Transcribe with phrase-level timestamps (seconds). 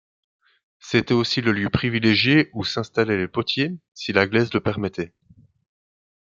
[0.79, 5.13] C'était aussi le lieu privilégié où s'installaient les potiers si la glaise le permettait.